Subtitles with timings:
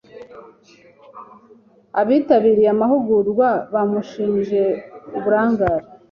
[2.01, 4.61] Abitabiriye amahugurwa bamushinje
[5.17, 5.85] uburangare.